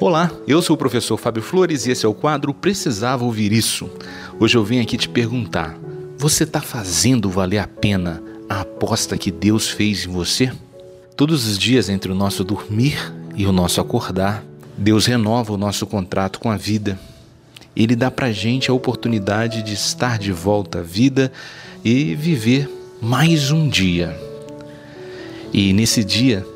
[0.00, 3.90] Olá, eu sou o professor Fábio Flores e esse é o quadro Precisava Ouvir Isso.
[4.38, 5.78] Hoje eu venho aqui te perguntar:
[6.18, 10.52] você está fazendo valer a pena a aposta que Deus fez em você?
[11.16, 14.44] Todos os dias, entre o nosso dormir e o nosso acordar,
[14.76, 16.98] Deus renova o nosso contrato com a vida.
[17.74, 21.32] Ele dá para gente a oportunidade de estar de volta à vida
[21.84, 22.68] e viver
[23.00, 24.18] mais um dia.
[25.52, 26.46] E nesse dia,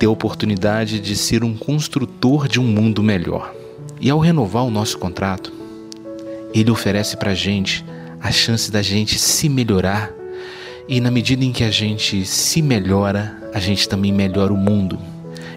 [0.00, 3.54] ter a oportunidade de ser um construtor de um mundo melhor.
[4.00, 5.52] E ao renovar o nosso contrato,
[6.54, 7.84] ele oferece para a gente
[8.18, 10.10] a chance da gente se melhorar.
[10.88, 14.98] E na medida em que a gente se melhora, a gente também melhora o mundo.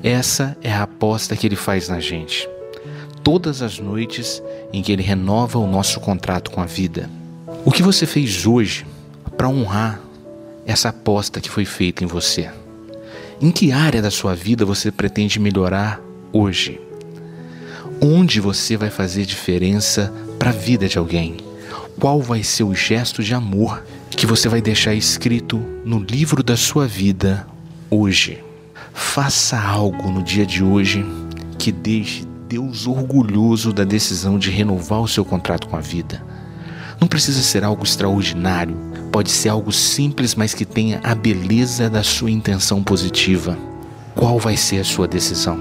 [0.03, 2.49] Essa é a aposta que ele faz na gente.
[3.23, 7.09] Todas as noites em que ele renova o nosso contrato com a vida.
[7.63, 8.85] O que você fez hoje
[9.37, 10.01] para honrar
[10.65, 12.49] essa aposta que foi feita em você?
[13.41, 15.99] Em que área da sua vida você pretende melhorar
[16.31, 16.79] hoje?
[18.01, 21.37] Onde você vai fazer diferença para a vida de alguém?
[21.99, 26.55] Qual vai ser o gesto de amor que você vai deixar escrito no livro da
[26.55, 27.45] sua vida
[27.89, 28.43] hoje?
[28.93, 31.03] Faça algo no dia de hoje
[31.57, 36.23] que deixe Deus orgulhoso da decisão de renovar o seu contrato com a vida.
[36.99, 38.77] Não precisa ser algo extraordinário,
[39.13, 43.55] pode ser algo simples, mas que tenha a beleza da sua intenção positiva.
[44.15, 45.55] Qual vai ser a sua decisão?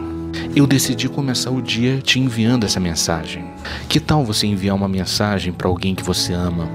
[0.57, 3.45] Eu decidi começar o dia te enviando essa mensagem.
[3.91, 6.67] Que tal você enviar uma mensagem para alguém que você ama?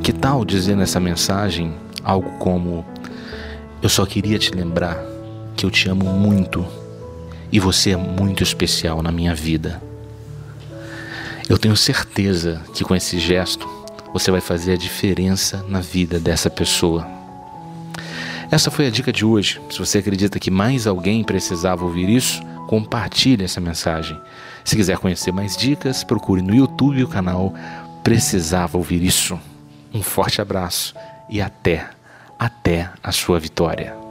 [0.00, 1.74] Que tal dizer nessa mensagem
[2.04, 2.86] algo como:
[3.82, 4.96] Eu só queria te lembrar
[5.56, 6.64] que eu te amo muito
[7.50, 9.82] e você é muito especial na minha vida.
[11.48, 13.77] Eu tenho certeza que com esse gesto
[14.12, 17.06] você vai fazer a diferença na vida dessa pessoa.
[18.50, 19.60] Essa foi a dica de hoje.
[19.70, 24.18] Se você acredita que mais alguém precisava ouvir isso, compartilhe essa mensagem.
[24.64, 27.54] Se quiser conhecer mais dicas, procure no YouTube o canal
[28.02, 29.38] Precisava Ouvir Isso.
[29.92, 30.94] Um forte abraço
[31.28, 31.88] e até,
[32.38, 34.07] até a sua vitória.